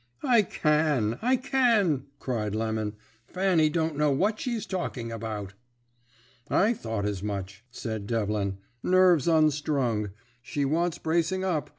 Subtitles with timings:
[0.23, 2.95] "'I can, I can,' cried Lemon.
[3.27, 5.53] 'Fanny don't know what she's talking about.'
[6.49, 8.57] "'I thought as much,' said Devlin.
[8.81, 10.09] 'Nerves unstrung.
[10.41, 11.69] She wants bracing up.